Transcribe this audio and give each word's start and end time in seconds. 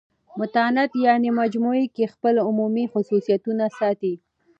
متانت 0.39 0.91
یعني 1.05 1.29
مجموع 1.41 1.75
کښي 1.95 2.05
خپل 2.13 2.35
عمومي 2.47 2.85
خصوصیتونه 2.93 3.65
ساتي. 3.79 4.13